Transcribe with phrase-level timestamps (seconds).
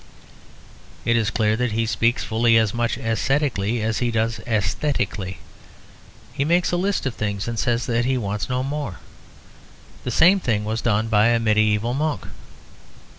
[1.05, 5.35] It is clear that he speaks fully as much ascetically as he does æsthetically.
[6.33, 8.97] He makes a list of things and says that he wants no more.
[10.03, 12.25] The same thing was done by a mediæval monk.